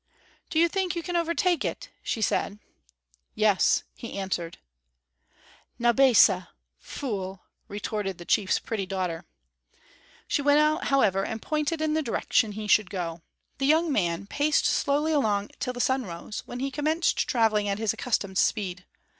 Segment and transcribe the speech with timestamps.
[0.49, 2.57] "Do you think you can overtake it?" she said.
[3.35, 4.57] "Yes," he answered.
[5.77, 6.47] "Naubesah
[6.79, 9.25] fool!" retorted the chief's pretty daughter.
[10.27, 13.21] She went out, however, and pointed in the direction he should go.
[13.59, 17.77] The young man paced slowly along till the sun arose, when he commenced traveling at
[17.77, 18.85] his accustomed speed.